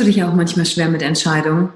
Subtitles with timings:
[0.00, 1.72] Du dich auch manchmal schwer mit Entscheidungen?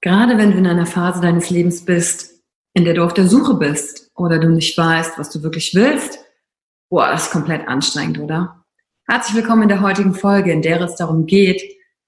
[0.00, 2.42] Gerade wenn du in einer Phase deines Lebens bist,
[2.72, 6.20] in der du auf der Suche bist oder du nicht weißt, was du wirklich willst?
[6.88, 8.64] Boah, das ist komplett anstrengend, oder?
[9.08, 11.62] Herzlich willkommen in der heutigen Folge, in der es darum geht,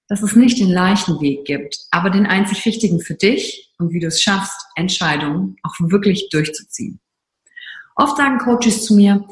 [0.09, 4.01] dass es nicht den leichten Weg gibt, aber den einzig richtigen für dich und wie
[4.01, 7.01] du es schaffst, Entscheidungen auch wirklich durchzuziehen.
[7.97, 9.27] Oft sagen Coaches zu mir,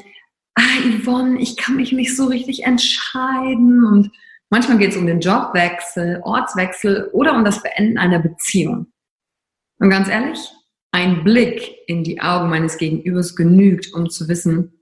[0.55, 0.61] ah,
[1.01, 4.11] Yvonne, ich kann mich nicht so richtig entscheiden und
[4.55, 8.87] Manchmal geht es um den Jobwechsel, Ortswechsel oder um das Beenden einer Beziehung.
[9.79, 10.39] Und ganz ehrlich,
[10.93, 14.81] ein Blick in die Augen meines Gegenübers genügt, um zu wissen,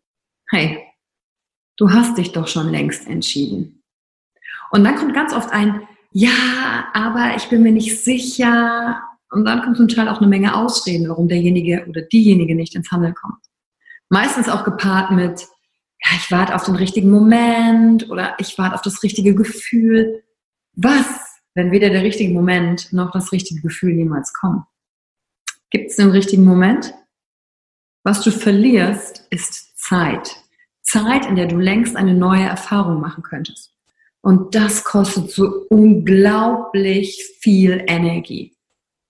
[0.51, 0.78] hey,
[1.78, 3.81] du hast dich doch schon längst entschieden.
[4.69, 9.01] Und dann kommt ganz oft ein, ja, aber ich bin mir nicht sicher.
[9.31, 12.91] Und dann kommt zum Teil auch eine Menge Ausreden, warum derjenige oder diejenige nicht ins
[12.91, 13.44] Handeln kommt.
[14.09, 15.47] Meistens auch gepaart mit,
[16.03, 20.24] ja, ich warte auf den richtigen Moment oder ich warte auf das richtige Gefühl.
[20.75, 21.06] Was,
[21.53, 24.66] wenn weder der richtige Moment noch das richtige Gefühl jemals kommen?
[25.69, 26.94] Gibt es den richtigen Moment?
[28.03, 30.36] Was du verlierst, ist Zeit.
[30.81, 33.74] Zeit, in der du längst eine neue Erfahrung machen könntest.
[34.22, 38.56] Und das kostet so unglaublich viel Energie.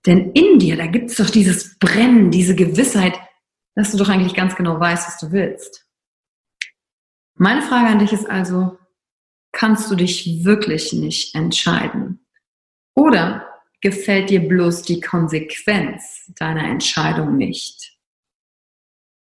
[0.06, 3.20] Denn in dir, da gibt es doch dieses Brennen, diese Gewissheit,
[3.75, 5.83] dass du doch eigentlich ganz genau weißt, was du willst.
[7.36, 8.78] Meine Frage an dich ist also,
[9.52, 12.26] kannst du dich wirklich nicht entscheiden?
[12.96, 13.48] Oder
[13.82, 17.98] gefällt dir bloß die Konsequenz deiner Entscheidung nicht?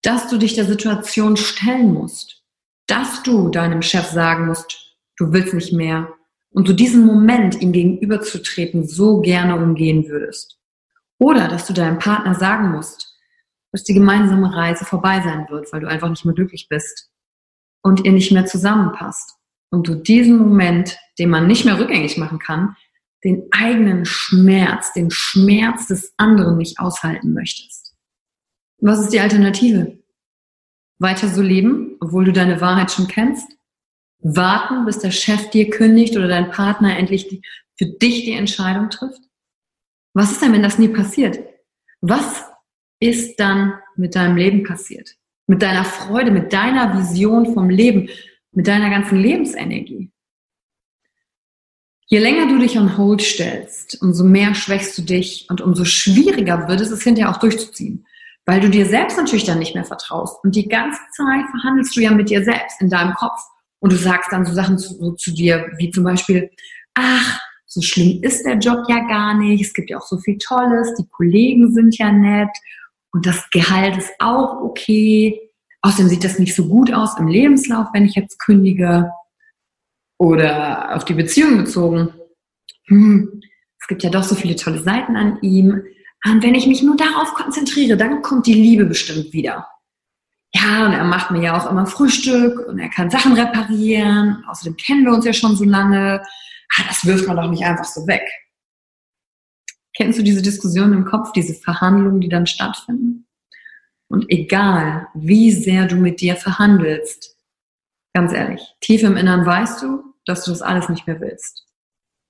[0.03, 2.43] Dass du dich der Situation stellen musst,
[2.85, 6.13] dass du deinem Chef sagen musst, du willst nicht mehr
[6.51, 10.59] und du diesen Moment ihm gegenüberzutreten so gerne umgehen würdest.
[11.17, 13.17] Oder dass du deinem Partner sagen musst,
[13.71, 17.09] dass die gemeinsame Reise vorbei sein wird, weil du einfach nicht mehr glücklich bist
[17.85, 19.35] und ihr nicht mehr zusammenpasst.
[19.69, 22.75] Und du diesen Moment, den man nicht mehr rückgängig machen kann,
[23.23, 27.95] den eigenen Schmerz, den Schmerz des anderen nicht aushalten möchtest.
[28.79, 29.99] Was ist die Alternative?
[30.97, 33.47] Weiter so leben, obwohl du deine Wahrheit schon kennst?
[34.19, 37.43] Warten, bis der Chef dir kündigt oder dein Partner endlich die,
[37.77, 39.21] für dich die Entscheidung trifft?
[40.15, 41.37] Was ist denn, wenn das nie passiert?
[42.01, 42.45] Was
[42.99, 45.17] ist dann mit deinem Leben passiert?
[45.47, 48.09] Mit deiner Freude, mit deiner Vision vom Leben,
[48.51, 50.11] mit deiner ganzen Lebensenergie.
[52.07, 56.67] Je länger du dich on hold stellst, umso mehr schwächst du dich und umso schwieriger
[56.67, 58.05] wird es, es hinterher auch durchzuziehen.
[58.45, 60.37] Weil du dir selbst natürlich dann nicht mehr vertraust.
[60.43, 63.39] Und die ganze Zeit verhandelst du ja mit dir selbst in deinem Kopf.
[63.79, 66.51] Und du sagst dann so Sachen zu, so zu dir, wie zum Beispiel,
[66.93, 69.65] ach, so schlimm ist der Job ja gar nicht.
[69.65, 70.93] Es gibt ja auch so viel Tolles.
[70.99, 72.55] Die Kollegen sind ja nett.
[73.15, 75.39] Und das Gehalt ist auch okay.
[75.81, 79.09] Außerdem sieht das nicht so gut aus im Lebenslauf, wenn ich jetzt kündige.
[80.17, 82.13] Oder auf die Beziehung bezogen.
[82.87, 83.39] Hm,
[83.79, 85.81] es gibt ja doch so viele tolle Seiten an ihm.
[86.25, 89.65] Und wenn ich mich nur darauf konzentriere, dann kommt die Liebe bestimmt wieder.
[90.53, 94.43] Ja, und er macht mir ja auch immer Frühstück und er kann Sachen reparieren.
[94.49, 96.21] Außerdem kennen wir uns ja schon so lange.
[96.77, 98.27] Ah, das wirft man doch nicht einfach so weg.
[99.97, 103.27] Kennst du diese Diskussion im Kopf, diese Verhandlungen, die dann stattfinden?
[104.07, 107.37] Und egal, wie sehr du mit dir verhandelst,
[108.13, 111.65] ganz ehrlich, tief im Innern weißt du, dass du das alles nicht mehr willst.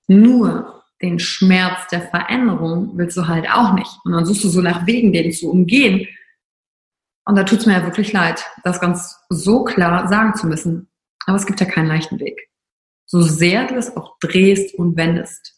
[0.08, 3.92] Nur den Schmerz der Veränderung willst du halt auch nicht.
[4.04, 6.08] Und dann suchst du so nach Wegen, den zu umgehen.
[7.26, 10.90] Und da tut es mir ja wirklich leid, das ganz so klar sagen zu müssen.
[11.26, 12.50] Aber es gibt ja keinen leichten Weg.
[13.06, 15.55] So sehr du es auch drehst und wendest.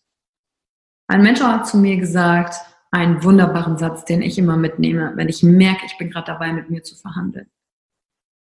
[1.07, 2.55] Ein Mentor hat zu mir gesagt,
[2.91, 6.69] einen wunderbaren Satz, den ich immer mitnehme, wenn ich merke, ich bin gerade dabei, mit
[6.69, 7.49] mir zu verhandeln.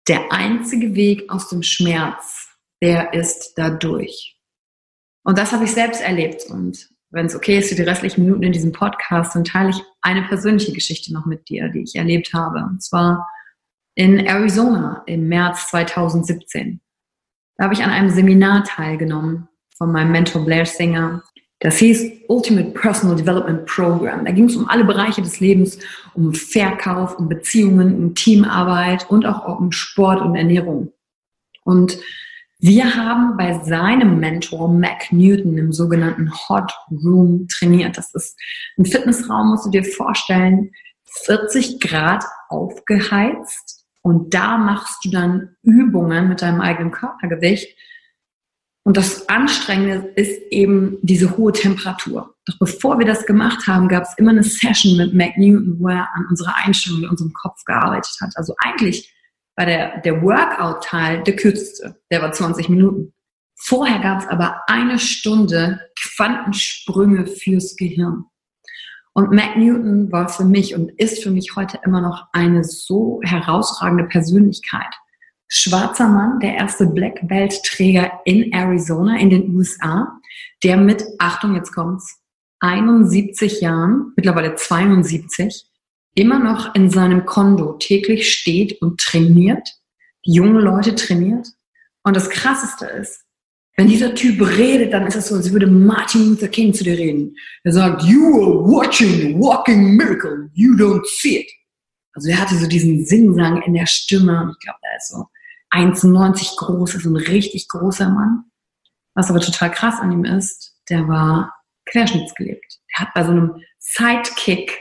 [0.09, 2.49] Der einzige Weg aus dem Schmerz,
[2.81, 4.39] der ist dadurch.
[5.25, 6.47] Und das habe ich selbst erlebt.
[6.49, 9.83] Und wenn es okay ist für die restlichen Minuten in diesem Podcast, dann teile ich
[10.01, 12.59] eine persönliche Geschichte noch mit dir, die ich erlebt habe.
[12.61, 13.29] Und zwar
[13.95, 16.81] in Arizona im März 2017.
[17.57, 21.23] Da habe ich an einem Seminar teilgenommen von meinem Mentor Blair Singer.
[21.61, 24.25] Das hieß Ultimate Personal Development Program.
[24.25, 25.79] Da ging es um alle Bereiche des Lebens,
[26.15, 30.93] um Verkauf, um Beziehungen, um Teamarbeit und auch um Sport und Ernährung.
[31.65, 31.99] Und
[32.61, 37.97] wir haben bei seinem Mentor Mac Newton im sogenannten Hot Room trainiert.
[37.97, 38.37] Das ist
[38.77, 40.71] ein Fitnessraum, musst du dir vorstellen,
[41.25, 47.77] 40 Grad aufgeheizt und da machst du dann Übungen mit deinem eigenen Körpergewicht.
[48.89, 52.35] Und das Anstrengende ist eben diese hohe Temperatur.
[52.47, 55.89] Doch bevor wir das gemacht haben, gab es immer eine Session mit Mac Newton, wo
[55.89, 58.31] er an unserer Einstellung in unserem Kopf gearbeitet hat.
[58.37, 59.15] Also eigentlich
[59.57, 62.01] war der, der Workout-Teil der kürzeste.
[62.11, 63.13] Der war 20 Minuten.
[63.57, 68.25] Vorher gab es aber eine Stunde Quantensprünge fürs Gehirn.
[69.13, 73.21] Und Mac Newton war für mich und ist für mich heute immer noch eine so
[73.23, 74.95] herausragende Persönlichkeit.
[75.49, 80.21] Schwarzer Mann, der erste Black Belt Träger in Arizona in den USA,
[80.63, 82.21] der mit, Achtung, jetzt kommt's,
[82.61, 85.67] 71 Jahren, mittlerweile 72,
[86.15, 89.69] immer noch in seinem Kondo täglich steht und trainiert,
[90.23, 91.49] junge Leute trainiert.
[92.03, 93.25] Und das Krasseste ist,
[93.77, 96.99] wenn dieser Typ redet, dann ist es so, als würde Martin Luther King zu dir
[96.99, 97.37] reden.
[97.63, 101.51] Er sagt, you are watching walking miracle, you don't see it.
[102.13, 105.25] Also er hatte so diesen Singsang in der Stimme ich glaube, er ist so
[105.71, 108.45] 1,90 groß, ist ein richtig großer Mann.
[109.15, 111.55] Was aber total krass an ihm ist, der war
[111.87, 112.79] querschnittsgelebt.
[112.93, 114.79] Der hat bei so einem Sidekick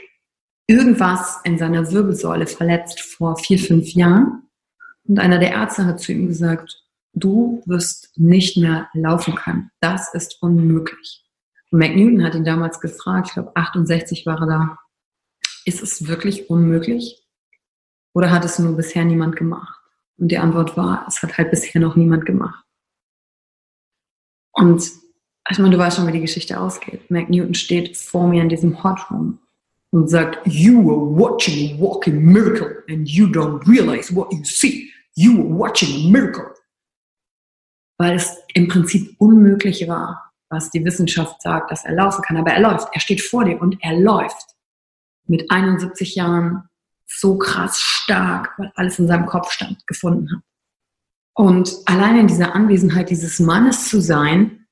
[0.66, 4.48] irgendwas in seiner Wirbelsäule verletzt vor vier, fünf Jahren.
[5.04, 6.82] Und einer der Ärzte hat zu ihm gesagt,
[7.14, 9.70] du wirst nicht mehr laufen können.
[9.80, 11.24] Das ist unmöglich.
[11.70, 14.78] Und McNewton hat ihn damals gefragt, ich glaube 68 war er da,
[15.64, 17.22] ist es wirklich unmöglich?
[18.14, 19.77] Oder hat es nur bisher niemand gemacht?
[20.18, 22.64] Und die Antwort war, es hat halt bisher noch niemand gemacht.
[24.52, 24.90] Und
[25.50, 27.10] ich meine, du weißt schon, wie die Geschichte ausgeht.
[27.10, 32.82] McNewton steht vor mir in diesem Hot und sagt, you are watching a walking miracle
[32.90, 34.90] and you don't realize what you see.
[35.14, 36.54] You are watching a miracle.
[37.98, 42.36] Weil es im Prinzip unmöglich war, was die Wissenschaft sagt, dass er laufen kann.
[42.36, 42.88] Aber er läuft.
[42.92, 44.54] Er steht vor dir und er läuft.
[45.26, 46.67] Mit 71 Jahren
[47.08, 50.42] so krass stark, weil alles in seinem Kopf stand, gefunden hat.
[51.34, 54.66] Und allein in dieser Anwesenheit dieses Mannes zu sein,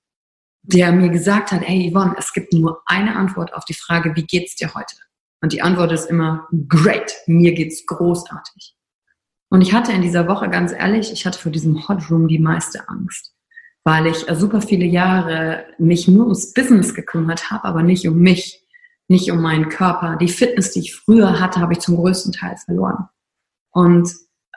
[0.63, 4.25] der mir gesagt hat, hey Yvonne, es gibt nur eine Antwort auf die Frage, wie
[4.25, 4.97] geht's dir heute?
[5.41, 8.75] Und die Antwort ist immer, great, mir geht's großartig.
[9.49, 12.41] Und ich hatte in dieser Woche, ganz ehrlich, ich hatte vor diesem Hot Room die
[12.41, 13.33] meiste Angst,
[13.85, 18.66] weil ich super viele Jahre mich nur ums Business gekümmert habe, aber nicht um mich,
[19.09, 20.17] nicht um meinen Körper.
[20.17, 23.09] Die Fitness, die ich früher hatte, habe ich zum größten Teil verloren.
[23.71, 24.11] Und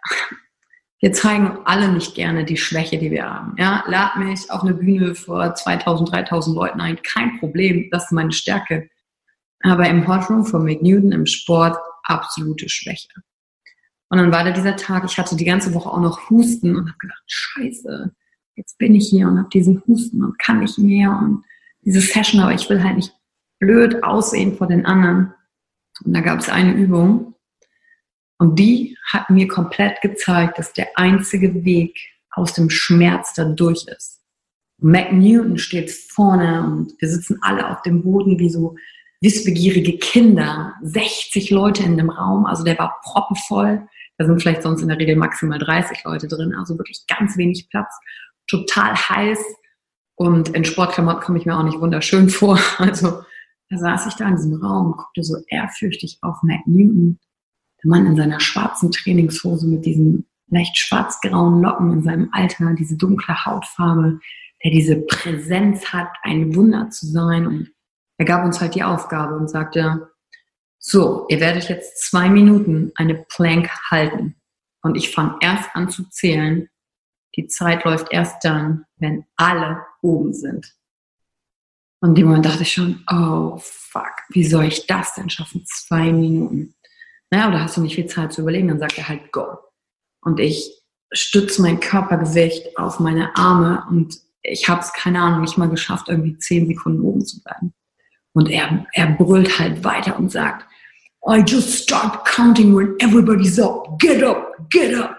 [0.99, 3.55] wir zeigen alle nicht gerne die Schwäche, die wir haben.
[3.57, 7.01] Ja, lad mich auf eine Bühne vor 2000, 3000 Leuten ein.
[7.03, 7.89] Kein Problem.
[7.91, 8.89] Das ist meine Stärke.
[9.61, 13.09] Aber im Hot Room von Mick Newton im Sport absolute Schwäche.
[14.09, 16.87] Und dann war da dieser Tag, ich hatte die ganze Woche auch noch Husten und
[16.87, 18.11] habe gedacht, scheiße,
[18.55, 21.43] jetzt bin ich hier und habe diesen Husten und kann nicht mehr und
[21.81, 23.13] diese Session, aber ich will halt nicht
[23.59, 25.33] blöd aussehen vor den anderen.
[26.03, 27.35] Und da gab es eine Übung,
[28.37, 31.99] Und die hat mir komplett gezeigt, dass der einzige Weg
[32.31, 34.21] aus dem Schmerz da durch ist.
[34.81, 38.75] Mac Newton steht vorne und wir sitzen alle auf dem Boden wie so
[39.21, 40.73] wissbegierige Kinder.
[40.83, 43.85] 60 Leute in dem Raum, also der war proppenvoll.
[44.17, 47.67] Da sind vielleicht sonst in der Regel maximal 30 Leute drin, also wirklich ganz wenig
[47.69, 47.93] Platz.
[48.47, 49.39] Total heiß
[50.15, 52.59] und in Sportklamotten komme ich mir auch nicht wunderschön vor.
[52.77, 53.21] Also
[53.69, 57.19] da saß ich da in diesem Raum und guckte so ehrfürchtig auf Mac Newton,
[57.83, 62.97] der Mann in seiner schwarzen Trainingshose mit diesen leicht schwarz-grauen Locken in seinem Alter, diese
[62.97, 64.19] dunkle Hautfarbe,
[64.63, 67.45] der diese Präsenz hat, ein Wunder zu sein.
[67.45, 67.71] Und
[68.17, 70.09] er gab uns halt die Aufgabe und sagte,
[70.79, 74.35] so, ihr werdet jetzt zwei Minuten eine Plank halten.
[74.81, 76.69] Und ich fange erst an zu zählen.
[77.35, 80.78] Die Zeit läuft erst dann, wenn alle oben sind.
[82.01, 85.63] Und in dem Moment dachte ich schon, oh fuck, wie soll ich das denn schaffen?
[85.65, 86.75] Zwei Minuten.
[87.31, 88.69] Naja, oder hast du nicht viel Zeit zu überlegen?
[88.69, 89.57] Dann sagt er halt, go.
[90.21, 90.71] Und ich
[91.11, 96.07] stütze mein Körpergewicht auf meine Arme und ich habe es, keine Ahnung, nicht mal geschafft,
[96.07, 97.73] irgendwie zehn Sekunden oben zu bleiben.
[98.33, 100.65] Und er, er brüllt halt weiter und sagt,
[101.27, 103.99] I just start counting when everybody's up.
[103.99, 105.17] Get up, get up.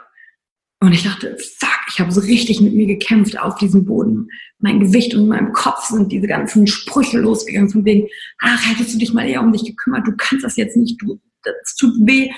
[0.80, 4.28] Und ich dachte, fuck, ich habe so richtig mit mir gekämpft auf diesem Boden.
[4.58, 8.08] Mein Gewicht und meinem Kopf sind diese ganzen Sprüche losgegangen von wegen,
[8.40, 11.20] ach, hättest du dich mal eher um dich gekümmert, du kannst das jetzt nicht, du,
[11.42, 12.30] das tut weh,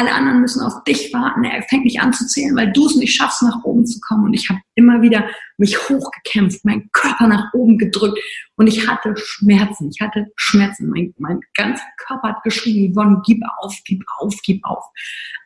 [0.00, 1.44] alle anderen müssen auf dich warten.
[1.44, 4.24] Er fängt nicht an zu zählen, weil du es nicht schaffst, nach oben zu kommen.
[4.24, 5.28] Und ich habe immer wieder
[5.58, 8.18] mich hochgekämpft, meinen Körper nach oben gedrückt
[8.56, 9.90] und ich hatte Schmerzen.
[9.92, 10.88] Ich hatte Schmerzen.
[10.88, 14.84] Mein, mein ganzer Körper hat geschrien, Yvonne, gib auf, gib auf, gib auf.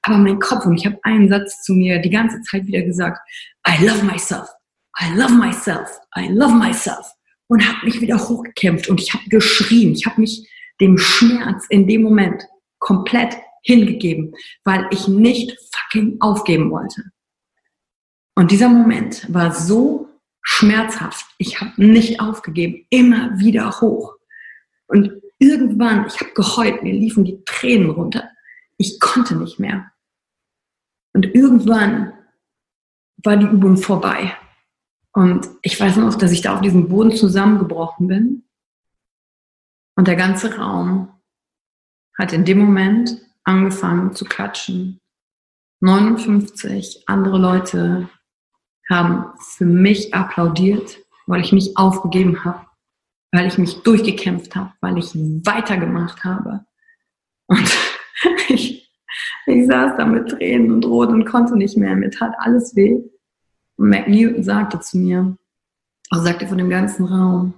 [0.02, 3.18] Aber mein Kopf, und ich habe einen Satz zu mir die ganze Zeit wieder gesagt,
[3.68, 4.49] I love myself,
[5.02, 7.11] I love myself, I love myself.
[7.49, 9.92] Und habe mich wieder hochgekämpft und ich habe geschrien.
[9.92, 10.49] Ich habe mich
[10.80, 12.46] dem Schmerz in dem Moment
[12.78, 17.04] komplett hingegeben, weil ich nicht fucking aufgeben wollte.
[18.37, 20.09] Und dieser Moment war so
[20.42, 21.26] schmerzhaft.
[21.38, 24.14] Ich habe nicht aufgegeben, immer wieder hoch.
[24.87, 28.28] Und irgendwann, ich habe geheult, mir liefen die Tränen runter.
[28.76, 29.90] Ich konnte nicht mehr.
[31.14, 32.12] Und irgendwann
[33.16, 34.37] war die Übung vorbei.
[35.12, 38.44] Und ich weiß noch, dass ich da auf diesem Boden zusammengebrochen bin.
[39.97, 41.09] Und der ganze Raum
[42.18, 45.01] hat in dem Moment angefangen zu klatschen.
[45.81, 48.09] 59 andere Leute
[48.89, 52.67] haben für mich applaudiert, weil ich nicht aufgegeben habe,
[53.33, 56.65] weil ich mich durchgekämpft habe, weil ich weitergemacht habe.
[57.47, 57.71] Und
[58.49, 58.91] ich,
[59.47, 61.95] ich saß da mit Tränen und Rot und konnte nicht mehr.
[61.97, 63.01] Mir tat alles weh.
[63.77, 65.37] Und Mac Newton sagte zu mir,
[66.11, 67.55] also sagte von dem ganzen Raum,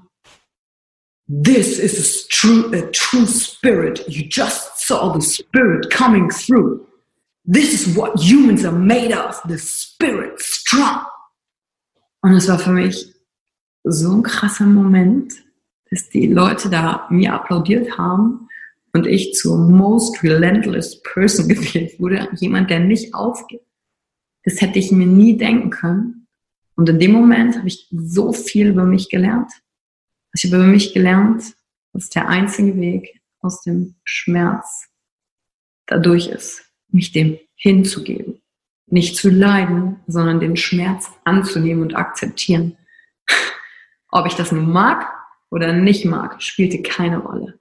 [1.29, 4.05] This is a true, a true spirit.
[4.07, 6.87] You just saw the spirit coming through.
[7.45, 11.05] This is what humans are made of, the spirit strong.
[12.23, 13.15] Und es war für mich
[13.85, 15.33] so ein krasser Moment,
[15.91, 18.49] dass die Leute da mir applaudiert haben
[18.93, 22.29] und ich zur most relentless person gewählt wurde.
[22.37, 23.65] Jemand, der nicht aufgibt.
[24.45, 26.27] Das hätte ich mir nie denken können.
[26.77, 29.51] Und in dem Moment habe ich so viel über mich gelernt.
[30.35, 31.55] Ich habe über mich gelernt,
[31.93, 34.89] dass der einzige Weg aus dem Schmerz
[35.87, 38.43] dadurch ist, mich dem hinzugeben.
[38.87, 42.77] Nicht zu leiden, sondern den Schmerz anzunehmen und akzeptieren.
[44.11, 45.13] Ob ich das nun mag
[45.51, 47.59] oder nicht mag, spielte keine Rolle.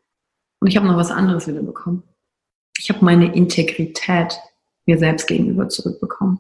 [0.60, 2.04] Und ich habe noch was anderes wieder bekommen.
[2.78, 4.40] Ich habe meine Integrität
[4.86, 6.40] mir selbst gegenüber zurückbekommen,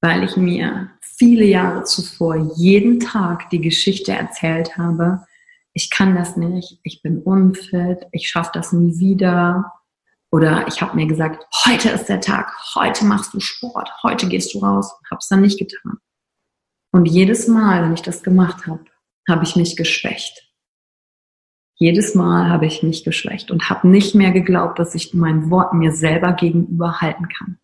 [0.00, 5.26] weil ich mir viele Jahre zuvor jeden Tag die Geschichte erzählt habe,
[5.78, 9.72] ich kann das nicht, ich bin unfit, ich schaffe das nie wieder.
[10.32, 14.52] Oder ich habe mir gesagt, heute ist der Tag, heute machst du Sport, heute gehst
[14.52, 15.98] du raus, habe es dann nicht getan.
[16.90, 18.84] Und jedes Mal, wenn ich das gemacht habe,
[19.28, 20.50] habe ich mich geschwächt.
[21.76, 25.74] Jedes Mal habe ich mich geschwächt und habe nicht mehr geglaubt, dass ich mein Wort
[25.74, 27.60] mir selber gegenüber halten kann.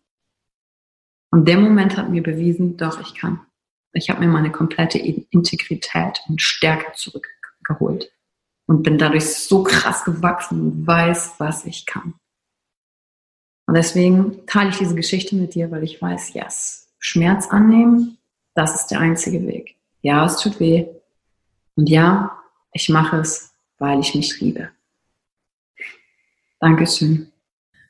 [1.31, 3.41] Und der Moment hat mir bewiesen, doch, ich kann.
[3.91, 7.27] Ich habe mir meine komplette Integrität und Stärke zurück
[7.65, 8.11] geholt
[8.67, 12.13] und bin dadurch so krass gewachsen und weiß, was ich kann.
[13.67, 18.17] Und deswegen teile ich diese Geschichte mit dir, weil ich weiß, yes, Schmerz annehmen,
[18.53, 19.75] das ist der einzige Weg.
[20.01, 20.85] Ja, es tut weh.
[21.75, 22.39] Und ja,
[22.71, 24.69] ich mache es, weil ich mich liebe.
[26.59, 27.31] Dankeschön.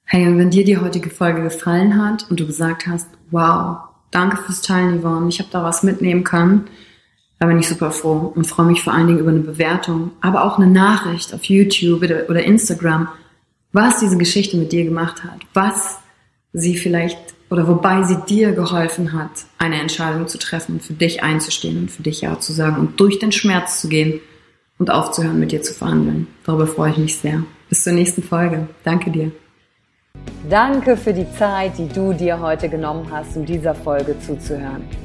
[0.06, 3.80] Hey, und wenn dir die heutige Folge gefallen hat und du gesagt hast, wow,
[4.12, 6.68] danke fürs Teilen, Yvonne, ich habe da was mitnehmen können,
[7.40, 10.44] da bin ich super froh und freue mich vor allen Dingen über eine Bewertung, aber
[10.44, 13.10] auch eine Nachricht auf YouTube oder Instagram,
[13.74, 16.00] was diese Geschichte mit dir gemacht hat, was
[16.54, 17.18] sie vielleicht
[17.50, 22.04] oder wobei sie dir geholfen hat, eine Entscheidung zu treffen für dich einzustehen und für
[22.04, 24.20] dich Ja zu sagen und durch den Schmerz zu gehen
[24.78, 26.28] und aufzuhören, mit dir zu verhandeln.
[26.46, 27.44] Darüber freue ich mich sehr.
[27.70, 28.68] Bis zur nächsten Folge.
[28.84, 29.32] Danke dir.
[30.50, 35.05] Danke für die Zeit, die du dir heute genommen hast, um dieser Folge zuzuhören.